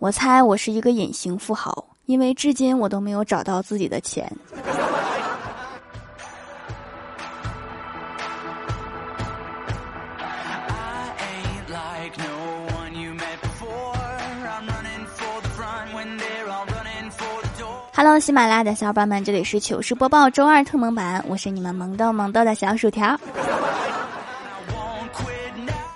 [0.00, 4.26] 我猜我是一个隐形富豪，因为至今我都没有找到自己的钱。
[17.94, 23.20] Hello，喜马拉雅的小伙伴们，这里是糗事播报周二特蒙版，我是你们萌豆萌豆的小薯条。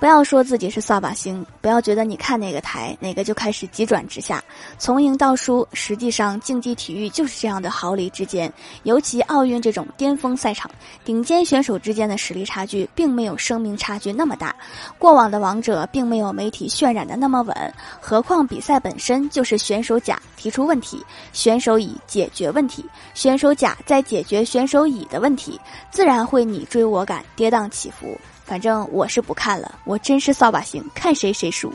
[0.01, 4.45] 不要说自己是扫把星，不要觉得你看哪个台哪个就开始急转直下，
[4.77, 5.67] 从赢到输。
[5.73, 8.53] 实际上，竞技体育就是这样的毫厘之间。
[8.83, 10.71] 尤其奥运这种巅峰赛场，
[11.07, 14.55] 顶尖选手之间的实力差距并没有声名差距那么大。
[14.99, 21.03] 过往的王者并没有媒体渲染的那么稳，何况比赛本身就是选手甲提出问题，
[21.33, 25.59] 选手乙解决问题，选手甲在解决选手乙的问题，
[25.91, 28.19] 自然会你追我赶，跌宕起伏。
[28.45, 31.73] 反正我是不看了，我真是扫把星，看谁谁输。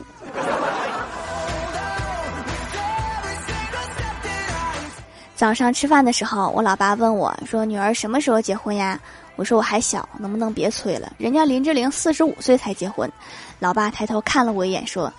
[5.36, 9.00] 早上吃饭的时候，我老爸问我说：“女儿什么时候结婚呀？”
[9.38, 11.14] 我说：“我还小，能不能别催了？
[11.18, 13.10] 人家林志玲四十五岁才结婚。”
[13.58, 15.12] 老爸抬头看了我一眼，说：“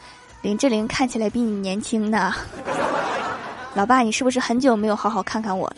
[0.43, 2.35] 林志玲看起来比你年轻呢。”
[3.73, 5.77] 老爸，你是不是很久没有好好看看我了？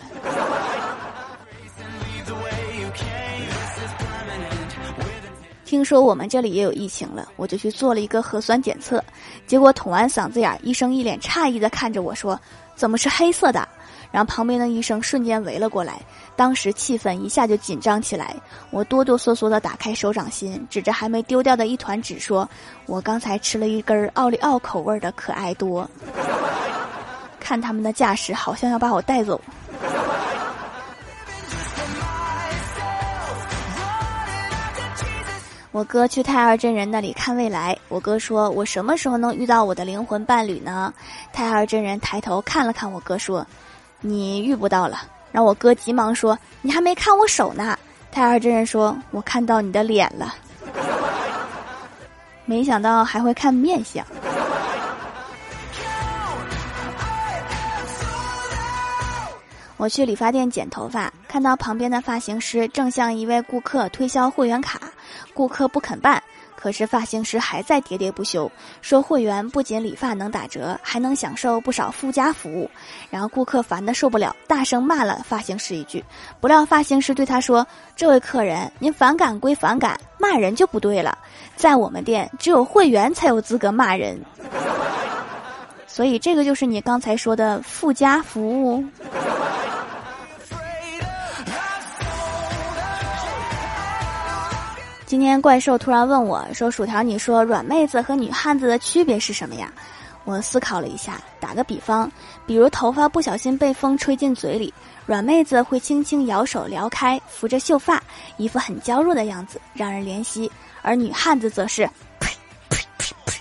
[5.72, 9.02] 听说我们这里也有疫情了，我就去做了一个核酸检测，
[9.46, 12.38] 结果捅完嗓子眼，医生一脸诧异的看着我说
[12.76, 13.66] ：“怎么是黑色的？”
[14.12, 15.98] 然后旁边的医生瞬间围了过来，
[16.36, 18.36] 当时气氛一下就紧张起来。
[18.68, 22.46] 我哆哆嗦嗦的打开手掌心，指着还没丢掉的一团纸说
[22.84, 25.88] ：“我刚才吃了一根奥利奥口味的可爱多。”
[27.40, 29.40] 看他们的架势，好像要把我带走。
[35.72, 37.74] 我哥去太二真人那里看未来。
[37.88, 40.92] 我哥说：“我什么时候能遇到我的灵魂伴侣呢？”
[41.32, 43.46] 太二真人抬头看了看我哥，说
[44.02, 47.78] ：“你遇不到了。”让我哥急忙说：“你还没看我手呢。”
[48.12, 50.34] 太二真人说：“我看到你的脸了。”
[52.44, 54.05] 没想到还会看面相。
[59.78, 64.78] 我去理发店剪头发，看到旁边的发型师正向一位顾客推销会员卡。
[65.34, 66.22] 顾客不肯办，
[66.55, 68.50] 可是发型师还在喋喋不休，
[68.80, 72.70] 说会员不仅理发能打折，还能享受不少附加服务。
[73.10, 76.05] 然后顾客烦得受不了，大声骂了发型师一句。
[76.40, 77.66] 不料发型师对他说
[77.96, 81.18] ：“这位客人，您反感归反感，骂人就不对了。
[81.56, 84.20] 在我们店，只有会员才有资格骂人。
[85.86, 88.84] 所以这个就是你刚才说的附加服务。”
[95.12, 99.70] 今天怪兽突然问我说：“薯条，你说软妹子和女汉子的区别是什么呀？”
[100.24, 102.11] 我思考了一下，打个比方，
[102.46, 104.73] 比如头发不小心被风吹进嘴里，
[105.05, 108.02] 软妹子会轻轻摇手撩开，扶着秀发，
[108.39, 110.50] 一副很娇弱的样子，让人怜惜；
[110.80, 111.84] 而女汉子则是
[112.18, 112.34] 呸
[112.70, 113.39] 呸呸呸。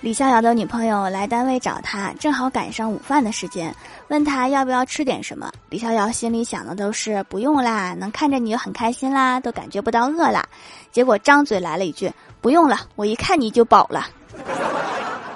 [0.00, 3.74] 李逍遥的女朋友来单位找他，正好赶上午饭的时间，
[4.08, 5.52] 问他要不要吃点什么。
[5.68, 10.42] 李逍遥心里想的都是不用啦，能看着你就很开心啦，都感觉不到饿啦。
[10.90, 14.08] 结果张嘴来了一句：“不用了，我一看你就饱了。”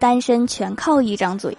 [0.00, 1.54] 单身全靠一张嘴。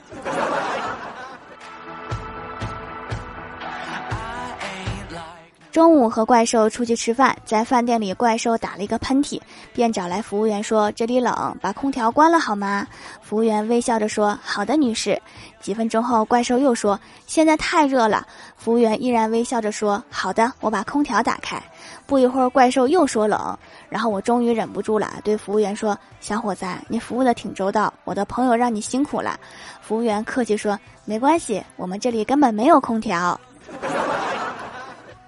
[5.78, 9.40] 中午和怪兽出去吃饭，在饭店里，怪兽打了一个喷嚏，
[9.74, 12.88] 便找来服务员说：“这里冷，把空调关了好吗？”
[13.22, 15.22] 服务员微笑着说：“好的，女士。”
[15.62, 18.26] 几分钟后，怪兽又说：“现在太热了。”
[18.58, 21.62] 服务员依然微笑着说：“好的，我把空调打开。”
[22.08, 23.56] 不一会儿，怪兽又说冷，
[23.88, 29.40] 然后我终于忍不住了，对服务员说：“小伙子，你服务的挺周到，我的朋友让你辛苦了。”
[29.80, 33.40] 服务员客气说：“没关系，我们这里根本没有空调。”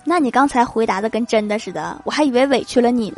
[0.09, 3.17] 那你刚才回答的跟真的似的，我还以为委屈了你呢。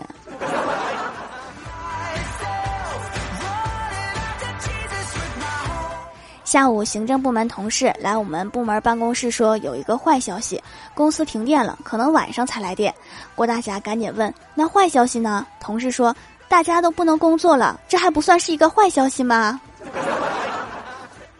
[6.43, 10.61] 下午，行政部门同事来我们部门办公室说有一个坏消息，
[10.93, 12.93] 公司停电了，可能晚上才来电。
[13.35, 16.13] 郭大侠赶紧问：“那坏消息呢？”同事说
[16.49, 19.61] ：“大家都不能工作了，这还不算是一个坏消息吗？”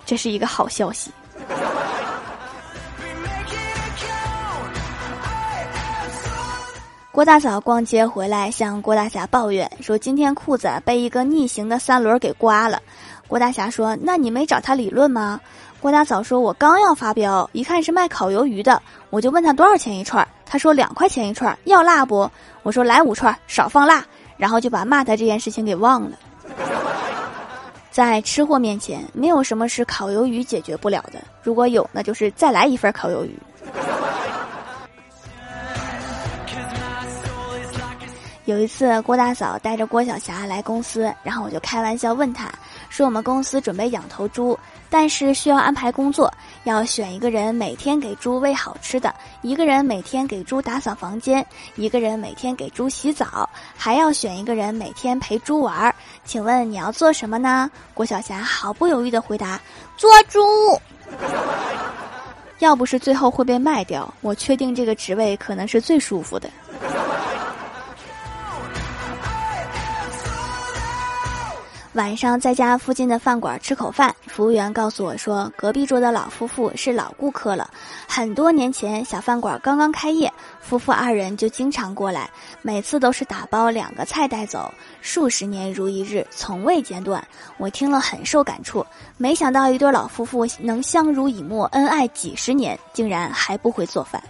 [0.07, 1.12] 这是一个好消息。
[7.12, 12.81] 郭大嫂逛街回来，向郭大侠抱怨说：“今天裤子被一个逆行的三轮给刮了。”
[13.28, 15.38] 郭大侠说：“那你没找他理论吗？”
[15.81, 22.31] 郭大嫂说：“我刚要发飙，一看是卖烤鱿鱼的，我就问他多少钱一串，他说两块钱一串，要辣不？
[22.63, 24.06] 我说来五串，少放辣。
[24.38, 26.18] 然后就把骂他这件事情给忘了。
[27.92, 31.22] 在吃货面前，没有什么是烤鱿鱼解决不了的。
[31.44, 33.38] 如果有，那就是再来一份烤鱿鱼。
[38.51, 42.51] 有一次，郭大嫂带着郭晓霞来公司，然后我就开玩笑问她，
[42.89, 44.59] 说我们公司准备养头猪，
[44.89, 46.30] 但是需要安排工作，
[46.65, 51.45] 要选一个人每天给猪喂好吃的，一个人每天给猪打扫房间，
[51.77, 55.95] 一个人每天给猪洗澡，还要选一个人每天陪猪玩儿。
[56.25, 57.71] 请问你要做什么呢？
[57.94, 59.57] 郭晓霞毫不犹豫的回答：
[59.95, 60.39] 做猪。
[62.59, 66.50] 要不是最后会被卖掉，我确定这个职位可能是最舒服的。
[71.93, 77.69] 晚上在家附近的饭馆吃口饭，服务员告诉我说，隔壁桌的老夫妇是老顾客了。
[78.07, 82.29] 很多年前，小饭馆刚刚开业，夫妇二人就经常过来，
[82.61, 87.21] 每次都是打包两个菜带走，数十年如一日，从未间断。
[87.57, 88.85] 我听了很受感触，
[89.17, 94.23] 没想到一对老夫妇能相濡以沫、恩爱几十年，竟然还不会做饭。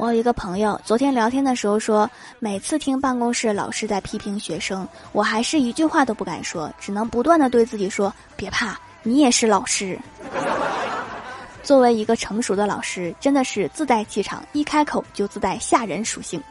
[0.00, 9.98] 我有一个朋友，昨天聊天的时候说，每次听办公室老师在批评学生，我还是一句话都不敢说，只能不断的对自己说：别怕，你也是老师。
[11.62, 16.42] 作为一个成熟的老师，真的是自带气场，一开口就自带吓人属性。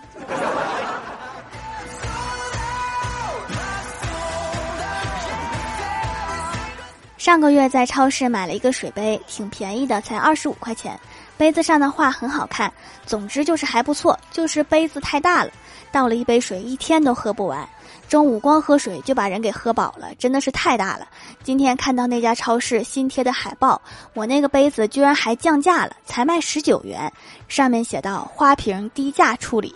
[7.17, 10.97] 上个月在超市买了一个水杯，挺便宜的，才二十五块钱。
[11.39, 12.69] 杯子上的画很好看，
[13.05, 15.49] 总之就是还不错，就是杯子太大了，
[15.89, 17.65] 倒了一杯水一天都喝不完。
[18.09, 21.07] 中午光喝水就把人给喝饱了，真的是太大了。
[21.41, 23.81] 今天看到那家超市新贴的海报，
[24.13, 27.09] 我那个杯子居然还降价了，才卖十九元，
[27.47, 29.73] 上面写道“花瓶低价处理”。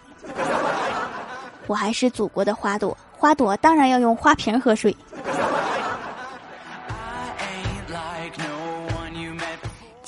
[1.66, 4.94] 我还是祖国的花朵，花朵当然要用花瓶喝水。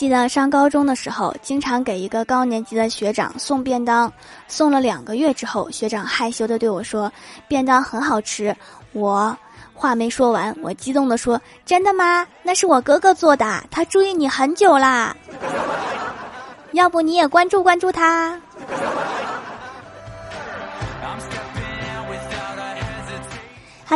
[0.06, 4.14] 记得上高中的时候，经常给一个高年级的学长送便当，
[4.48, 7.12] 送了两个月之后，学长害羞的对我说
[7.50, 8.56] ：“便当很好吃。”
[8.94, 9.36] 我
[9.74, 12.24] 话没说完，我激动的说：“真的吗？
[12.44, 15.18] 那是我哥哥做的，他注意你很久啦。
[16.74, 18.40] 要不你也关注关注他。”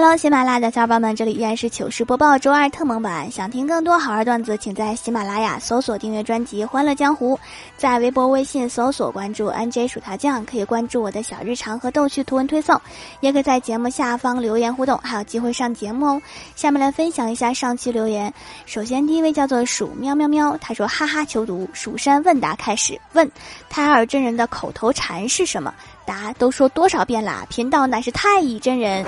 [0.02, 3.30] Hello，喜马拉雅的小伙伴们，这里依然是糗事播报周二特蒙版。
[3.30, 7.36] 想听更多好玩段子，请在喜马拉雅搜索订阅专辑《欢乐江湖》，
[7.76, 12.80] 在微博、微信搜索关注 NJ 薯条酱，可以关注我的小日常和逗趣图文推送，
[13.20, 16.22] 也可以在节目下方留言互动，还有机会上节目哦。
[16.56, 18.34] 下面来分享一下上期留言。
[18.66, 23.30] 首先，第一位叫做鼠喵喵喵，他说：“哈哈，求读蜀山问答开始，问
[23.70, 25.74] 太二真人的口头禅是什么？
[26.06, 27.46] 答都说多少遍啦？
[27.50, 29.06] 贫道乃是太乙真人。”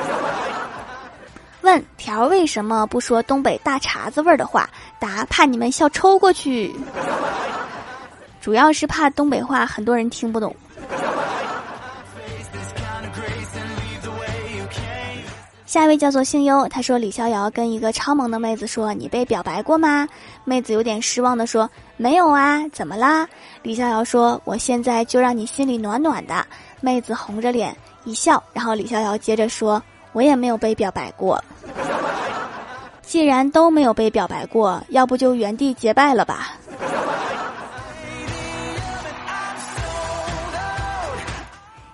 [1.61, 4.69] 问条为什么不说东北大碴子味儿的话？
[4.99, 6.75] 答怕你们笑抽过去，
[8.39, 10.55] 主要是怕东北话很多人听不懂。
[15.65, 20.05] 下一位叫做星优，他说李逍遥跟一个超萌的妹子说：“你被表白过吗？”
[20.43, 23.25] 妹子有点失望的说：“没有啊，怎么啦？”
[23.63, 26.45] 李逍遥说：“我现在就让你心里暖暖的。”
[26.81, 29.81] 妹子红着脸一笑，然后李逍遥接着说。
[30.13, 31.43] 我也没有被表白过，
[33.01, 36.53] 既然都没有被表白过，要不就原地结拜了吧。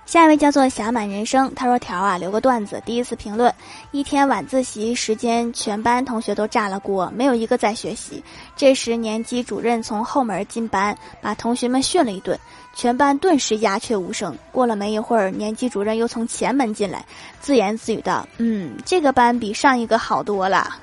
[0.08, 2.82] 下一位叫做侠满人生，他说：“条啊，留个段子。
[2.86, 3.54] 第一次评论，
[3.92, 8.24] 一天晚自习时间，全班同学都炸了锅，没有一个在学习。
[8.56, 12.40] 这时年级主任从后门进班，把同学们训了一顿，
[12.74, 14.34] 全班顿时鸦雀无声。
[14.50, 17.06] 过了没一会儿，年级主任又从前门进来，
[17.42, 20.74] 自言自语道：‘嗯，这个班比上一个好多了。’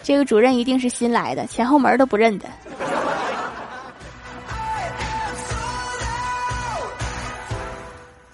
[0.00, 2.48] 这个主任一定是新来的，前后门都不认得。”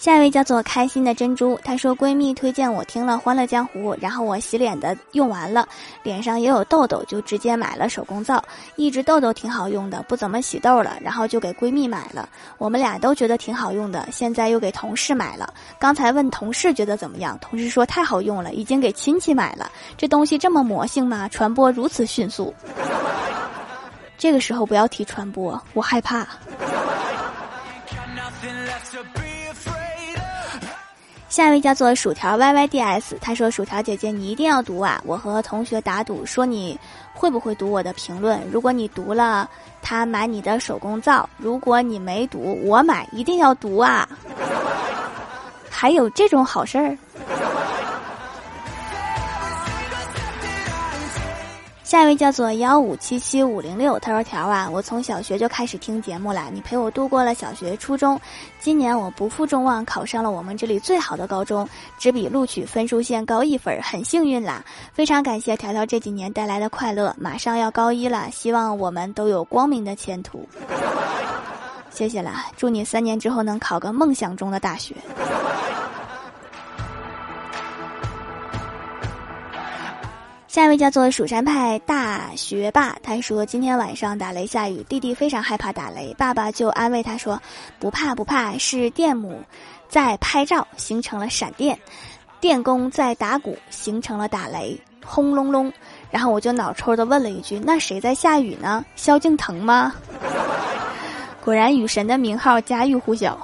[0.00, 5.68] 下一位叫做开心的珍珠，她说闺蜜推荐我听了《欢乐江湖》，然后我洗脸的用完了，
[6.02, 8.42] 脸上也有痘痘，就直接买了手工皂，
[8.76, 12.26] 一直痘痘挺好用的，不怎么洗痘了，然后就给闺蜜买了，
[12.56, 21.28] 我们俩都觉得挺好用的，现在又给同事买了，刚才问同事觉得怎么样，同事说太好用了，已经给亲戚买了，这东西这么魔性吗？
[21.28, 22.54] 传播如此迅速，
[24.16, 26.26] 这个时候不要提传播，我害怕。
[31.30, 35.00] 下一位叫做薯条 yyds，他说：“薯条姐姐，你一定要读啊！
[35.06, 36.76] 我和同学打赌，说你
[37.14, 38.42] 会不会读我的评论？
[38.50, 39.48] 如果你读了，
[39.80, 44.08] 他买你的手工皂；如果你没读，我买，一定要读啊！
[45.70, 46.98] 还有这种好事儿？
[51.90, 58.16] 下一位叫做幺五七七五零六，他说：“条啊，我从小学就开始听节目了，你陪我度过了小学、初中，
[58.60, 61.68] 今年我不负众望，考上了我们这里最好的高中，
[61.98, 64.64] 只比录取分数线高一分，很幸运啦！
[64.92, 70.48] 非常感谢条条这几年带来的快乐，马上要高一了，希望我们都有光明的前途。
[71.90, 74.94] 谢谢啦，祝你三年之后能考个梦想中的大学。”
[80.50, 87.40] 下一位叫做蜀山派大学霸，他说今天晚上打雷下雨，弟弟非常害怕打雷，爸爸就安慰他说
[87.78, 89.40] ：“不怕不怕，是电母
[89.88, 91.78] 在拍照形成了闪电，
[92.40, 94.76] 电工在打鼓形成了打雷，
[95.06, 95.72] 轰隆隆。”
[96.10, 98.84] 然后我就脑抽的问了一句：“那谁在下雨呢？
[98.96, 99.94] 萧敬腾吗？”
[101.44, 103.38] 果然雨神的名号家喻户晓。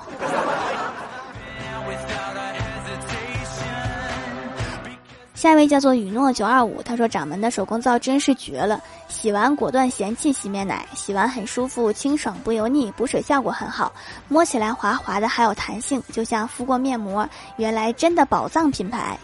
[5.37, 13.93] 下一位叫做雨诺九二五，他说掌门的手工皂真是绝了，洗完果断嫌弃洗面奶，洗完很舒服，清爽不油腻，补水效果很好，
[14.29, 17.29] 摸起来滑滑的，还有弹性，就像敷过面膜。
[17.59, 19.19] 原来真的宝藏品牌，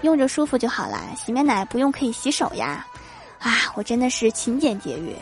[0.00, 2.86] 用着舒服就好啦，洗面奶不用可以洗手呀，
[3.40, 5.14] 啊，我真的是勤俭节约。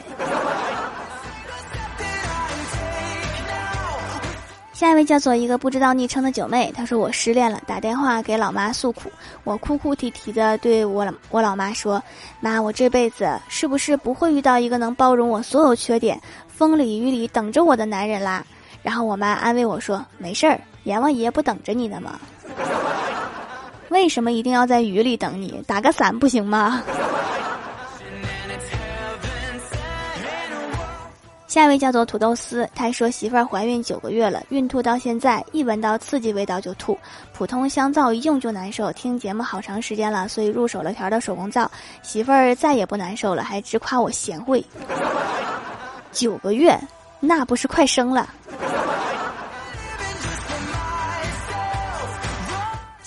[4.81, 9.13] 下一位叫做一个不知道昵称的九妹，她说我失恋了，打电话给老妈诉苦。
[9.45, 12.03] 我哭哭啼啼的对我我老妈说
[12.41, 16.19] ：“妈，我这辈子是不是不会遇到一个能包容我所有缺点、
[16.49, 18.43] 风里雨里等着我的男人啦？”
[18.83, 22.19] 然后我妈安慰我说：“没事儿，阎王爷不等着你呢吗？
[23.91, 25.63] 为什么一定要在雨里等你？
[25.67, 26.83] 打个伞不行吗？”
[31.51, 36.97] 下一位叫做土豆丝，他说媳妇儿怀孕九个月了，孕吐到现在，一闻到刺激味道就吐，
[37.33, 38.93] 普通香皂一用就难受。
[38.93, 41.69] 听节目好长时间了，所以入手了条的手工皂，
[42.05, 44.65] 媳妇儿再也不难受了，还直夸我贤惠。
[46.13, 46.79] 九个月，
[47.19, 48.29] 那不是快生了？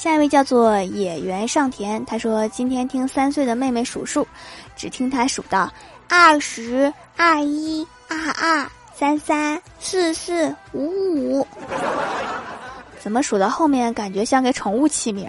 [0.03, 4.27] 下一位叫做野原上田，他说今天听三岁的妹妹数数，
[4.75, 5.71] 只听她数到
[6.09, 7.87] 二十二一。
[8.09, 11.47] 二二三三四四五五，
[12.99, 15.25] 怎么数到后面感觉像给宠物起名？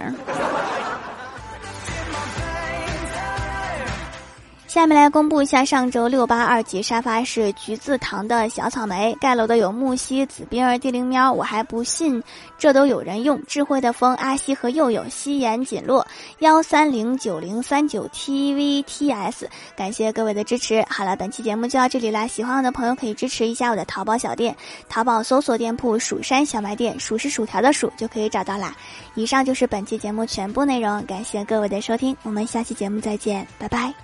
[4.74, 12.20] 下面来公布一下上周六八二级沙发是橘子糖的小草莓，盖楼的有木西、紫冰儿、地灵喵，我还不信
[12.58, 13.40] 这都有人用。
[13.46, 16.04] 智慧的风、阿西和佑佑、夕颜锦落、
[16.40, 20.84] 幺三零九零三九 tvts，感谢各位的支持。
[20.90, 24.56] 好了，本期节目就到这里啦，喜欢我的朋友可以支持一下我的淘宝小店，
[24.88, 28.74] 淘宝搜索店铺“蜀山小卖店”，数是薯条的数就可以找到啦。
[29.14, 33.94] 以上就是本期节目全部内容，感谢各位的收听，我们下期节目再见，拜拜。